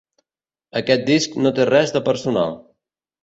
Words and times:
Aquest 0.81 1.03
disc 1.09 1.37
no 1.45 1.51
té 1.59 1.67
res 1.71 1.93
de 1.97 2.03
personal. 2.09 2.57